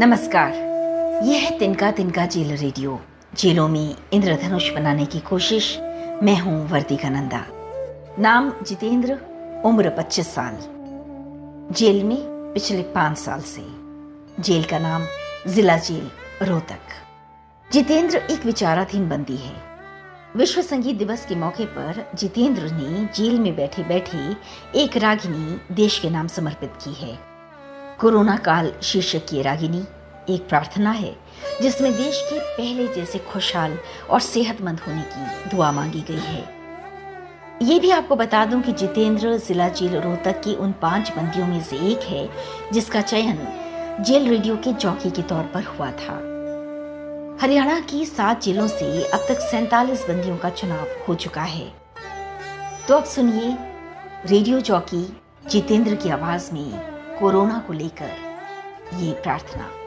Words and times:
नमस्कार। 0.00 0.52
यह 1.24 1.38
है 1.38 1.58
तिनका 1.58 1.90
तिनका 1.90 2.26
जेल 2.26 2.56
रेडियो। 2.56 3.00
जेलों 3.34 3.68
में 3.68 3.96
इंद्रधनुष 4.12 4.70
बनाने 4.70 5.06
की 5.06 5.20
कोशिश। 5.20 5.78
मैं 6.22 6.38
हूँ 6.38 6.68
वर्तिका 6.68 7.08
नंदा 7.08 7.44
नाम 8.18 8.52
जितेंद्र, 8.62 9.18
उम्र 9.64 9.90
25 9.90 10.34
साल। 10.34 10.56
जेल 11.74 12.04
में 12.04 12.18
पिछले 12.54 12.82
पाँच 12.82 13.18
साल 13.18 13.40
से। 13.40 13.66
जेल 14.42 14.64
का 14.64 14.78
नाम 14.78 15.06
जिला 15.52 15.76
जेल 15.76 16.10
रोहतक। 16.42 16.78
जितेंद्र 17.72 18.16
एक 18.16 18.46
विचाराधीन 18.46 19.08
बंदी 19.08 19.36
है। 19.36 19.62
विश्व 20.36 20.62
संगीत 20.62 20.96
दिवस 20.96 21.26
के 21.26 21.34
मौके 21.34 21.64
पर 21.64 22.12
जितेंद्र 22.14 22.62
ने 22.62 23.08
जेल 23.14 23.40
में 23.40 23.56
बैठे 23.56 23.82
बैठे 23.82 24.36
एक 24.78 24.96
रागिनी 24.96 25.74
देश 25.74 25.98
के 25.98 26.10
नाम 26.10 26.26
समर्पित 26.26 26.72
की 26.84 26.92
है। 26.92 27.29
कोरोना 28.00 28.36
काल 28.36 28.72
शीर्षक 28.82 29.26
की 29.28 29.42
रागिनी। 29.42 29.82
एक 30.34 30.48
प्रार्थना 30.48 30.90
है, 30.90 31.16
जिसमें 31.62 31.92
देश 31.92 32.20
के 32.32 32.38
पहले 32.38 32.86
जैसे 32.88 33.18
खुशहाल 33.18 33.78
और 34.10 34.20
सेहतमंद 34.20 34.80
होने 34.80 35.02
की 35.02 35.50
दुआ 35.50 35.72
मांगी 35.72 36.00
गई 36.00 36.18
है। 36.18 36.44
ये 37.62 37.78
भी 37.80 37.90
आपको 37.90 38.16
बता 38.16 38.44
दूँ 38.44 38.62
कि 38.62 38.72
जितेंद्र 38.72 39.36
जिला 39.38 39.68
जेल 39.68 39.96
रोहतक 39.96 40.40
की 40.40 40.54
उन 40.54 40.72
पाँच 40.72 41.12
बंदियों 41.16 41.46
में 41.46 41.62
से 41.62 41.76
एक 41.76 42.00
है, 42.00 42.28
जिसका 42.72 43.00
चयन 43.00 43.46
जेल 44.00 44.28
रेडियो 44.28 44.56
के 44.56 44.72
जॉकी 44.72 45.10
के 45.10 45.22
तौर 45.22 45.42
पर 45.44 45.62
हुआ 45.62 45.90
था। 45.90 46.14
हरियाणा 47.42 47.80
की 47.80 48.06
सात 48.06 48.42
जेलों 48.42 48.68
से 48.68 49.04
अब 49.04 49.26
तक 49.28 49.40
सैतालीस 49.40 50.06
बंदियों 50.08 50.36
का 50.36 50.50
चुनाव 50.50 50.86
हो 51.08 51.14
चुका 51.14 51.42
है। 51.42 51.72
तो 52.88 52.96
अब 52.96 53.04
सुनिए 53.04 53.56
रेडियो 54.26 54.60
जॉकी 54.60 55.18
जितेंद्र 55.50 55.94
की 55.94 56.10
आवाज़ 56.10 56.52
में 56.52 56.89
कोरोना 57.20 57.58
को 57.66 57.72
लेकर 57.72 58.10
ये 58.94 59.12
प्रार्थना। 59.12 59.79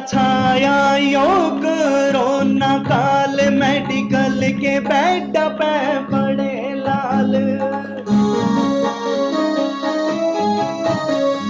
छाया 0.00 0.96
यो 0.96 1.26
कोरोना 1.60 2.76
काल 2.78 3.36
मेडिकल 3.52 4.40
के 4.60 4.78
बेड 4.80 5.36
पे 5.58 5.74
पड़े 6.10 6.74
लाल। 6.74 7.32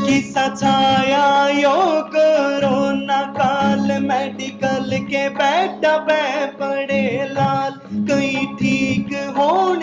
किसा 0.06 0.46
छाया 0.55 1.27
यो 1.48 1.77
कोरोना 2.14 3.20
काल 3.38 3.86
मेडिकल 4.02 4.98
के 5.10 5.28
बेड 5.28 5.86
पे 6.08 6.22
पड़े 6.60 7.05
लाल। 7.33 7.72
कई 8.10 8.46
ठीक 8.60 9.14
होने 9.38 9.77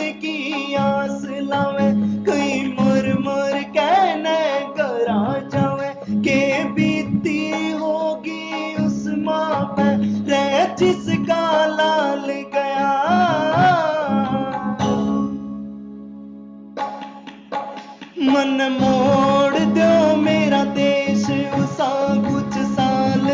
मन 18.55 18.71
मोड़ 18.71 19.59
दो 19.75 20.15
मेरा 20.15 20.63
देश, 20.63 21.23
उसा 21.55 21.87
कुछ 22.27 22.53
साल 22.67 23.25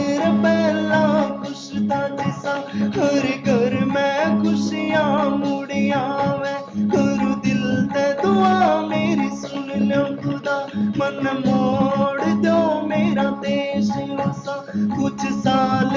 पहला 0.43 1.01
खुश 1.39 1.65
था 1.91 2.01
जिसा। 2.17 2.53
हर 2.95 3.27
घर 3.45 3.85
में 3.85 4.41
खुशियाँ 4.41 5.29
मुड़िया 5.29 6.01
मैं 6.41 6.59
करू 6.89 7.35
दिल 7.35 7.63
ते 7.93 8.05
दुआ 8.21 8.81
मेरी 8.81 9.29
सुन 9.35 9.69
लो 9.89 10.03
खुदा। 10.23 10.57
मन 10.97 11.21
मोड़ 11.45 12.21
दो 12.45 12.88
मेरा 12.88 13.29
देश, 13.45 13.89
उसा 14.25 14.55
कुछ 14.77 15.21
साल 15.21 15.91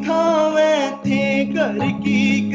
खावे 0.00 0.74
थे 1.04 1.44
घर 1.44 1.78
की 2.02 2.51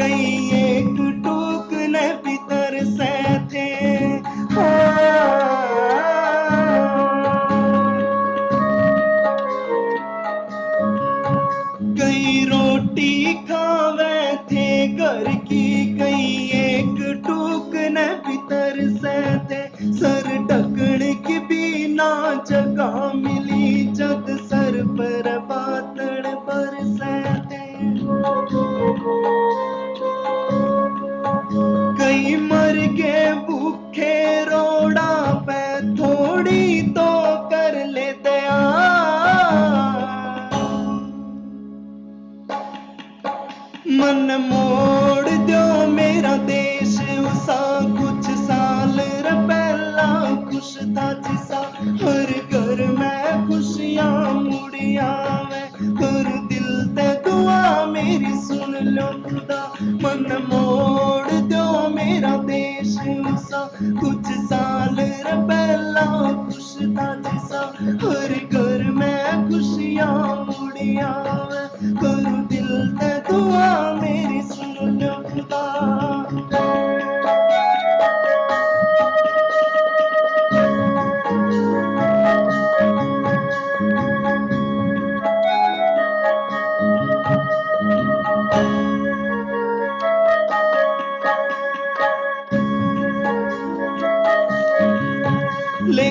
मन 43.89 44.49
मोड़ 44.51 45.29
दो 45.29 45.87
मेरा 45.87 46.37
देश, 46.37 46.95
उसा 47.01 47.59
कुछ 47.99 48.25
साल 48.37 48.99
पहला 49.47 50.07
खुश 50.45 50.77
था 50.77 51.13
जिसा। 51.13 51.59
हर 52.03 52.33
घर 52.51 52.85
में 52.87 53.47
खुशियाँ 53.47 54.33
मुड़िया 54.33 55.09
मैं 55.51 55.71
कर 55.71 56.27
दिल 56.47 56.67
ते 56.95 57.07
दुआ 57.29 57.85
मेरी 57.85 58.33
सुन 58.41 58.75
लो 58.81 59.07
खुदा। 59.23 59.61
मन 59.81 60.27
मोड़ 60.49 61.31
दो 61.31 61.89
मेरा 61.89 62.37
देश, 62.37 62.97
उसा 63.33 63.71
कुछ 63.81 64.31
साल 64.31 64.95
पहला 65.47 66.05
खुश 66.43 66.75
था 66.75 67.15
जिसा। 67.15 67.61
हर 68.03 68.46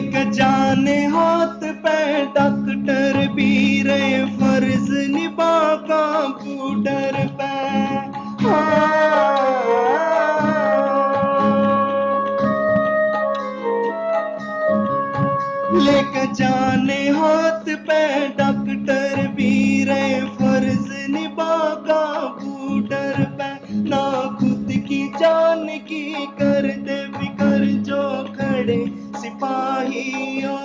लेके 0.07 0.31
जाने 0.31 0.97
हाथ 1.07 1.63
पे 1.83 1.99
डॉक्टर 2.35 3.17
भी 3.35 3.83
रहे 3.83 4.19
फ़र्ज़ 4.37 4.91
निभा 5.11 5.55
कंप्यूटर 5.89 7.17
पे 7.39 7.51
हाँ। 8.45 8.87
लेके 15.77 16.27
जाने 16.35 17.03
हाथ 17.11 17.75
पे 17.89 18.03
डॉक्टर 18.39 19.27
भी 19.37 19.85
रहे 19.85 20.21
फ़र्ज़ 20.37 20.93
निभागा 21.13 22.05
बूडर 22.39 23.25
पे 23.39 23.51
ना 23.91 24.05
खुद 24.39 24.73
की 24.89 25.07
जान 25.19 25.67
की 25.89 26.05
कर 26.39 26.56
You. 30.07 30.56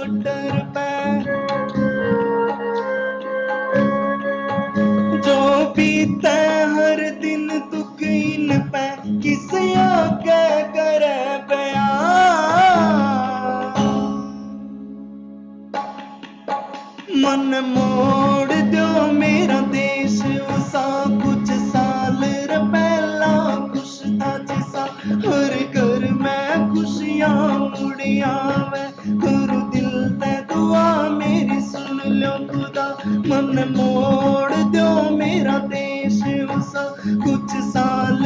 देश 36.02 36.22
उसा 36.50 36.84
कुछ 37.06 37.52
साल 37.64 38.24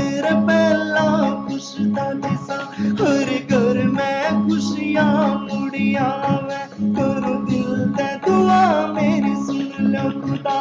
पहला 0.48 1.08
खुश 1.46 1.74
था 1.98 2.08
हर 3.02 3.32
घर 3.50 3.84
में 3.88 4.48
खुशियाँ 4.48 5.48
मुड़िया 5.52 6.08
वे। 6.44 6.62
गुरु 6.94 7.34
दिल 7.46 7.94
ते 7.98 8.08
दुआ, 8.16 8.88
मेरी 8.88 9.36
सुन 9.36 9.72
लो 9.80 10.10
खुदा। 10.22 10.60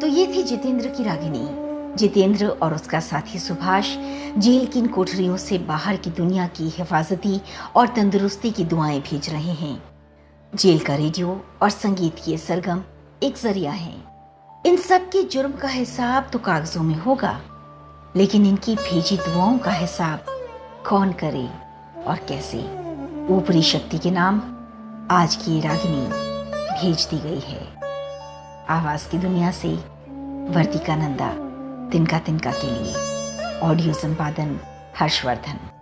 तो 0.00 0.06
ये 0.06 0.26
थी 0.26 0.42
जितेंद्र 0.42 0.88
की 0.88 1.04
रागिनी। 1.04 1.71
जितेंद्र 1.96 2.46
और 2.46 2.74
उसका 2.74 3.00
साथी 3.00 3.38
सुभाष 3.38 3.94
जेल 4.38 4.66
की 4.66 4.78
इन 4.78 4.86
कोठरियों 4.86 5.36
से 5.36 5.58
बाहर 5.58 5.96
की 5.96 6.10
दुनिया 6.10 6.46
की 6.46 6.68
हिफाजती 6.68 7.40
और 7.76 7.88
तंदुरुस्ती 7.88 8.50
की 8.50 8.64
दुआएँ 8.64 9.00
भेज 9.00 9.30
रहे 9.30 9.52
हैं। 9.52 9.82
जेल 10.52 10.78
का 10.78 10.94
रेडियो 10.94 11.40
और 11.62 11.70
संगीत 11.70 12.16
ये 12.28 12.38
सरगम 12.38 12.82
एक 13.22 13.38
ज़रिया 13.38 13.72
है। 13.72 13.94
इन 14.66 14.76
सब 14.76 15.08
के 15.08 15.22
जुर्म 15.22 15.52
का 15.52 15.68
हिसाब 15.68 16.28
तो 16.32 16.38
कागजों 16.38 16.82
में 16.82 16.96
होगा, 16.96 17.40
लेकिन 18.16 18.46
इनकी 18.46 18.74
भेजी 18.74 19.16
दुआओं 19.16 19.58
का 19.58 19.70
हिसाब 19.70 20.24
कौन 20.88 21.12
करे 21.12 21.48
और 22.04 22.18
कैसे? 22.28 22.58
ऊपरी 23.34 23.62
शक्ति 23.62 23.98
के 23.98 24.10
नाम 24.10 24.42
आज 25.10 25.36
की 25.36 25.60
रागिनी 25.60 26.06
भेज 26.72 27.06
दी 27.10 27.18
गई 27.18 27.40
है। 27.40 27.62
आवाज़ 28.68 29.08
की 29.08 29.18
दुनिया 29.18 29.50
से 29.50 29.74
वर्तिका 30.54 30.96
नंदा। 30.96 31.51
तिनका 31.92 32.18
तिनका 32.18 32.52
के 32.52 32.66
लिए। 32.66 32.94
ऑडियो 33.58 33.94
संपादन 33.94 34.60
हर्षवर्धन। 34.98 35.81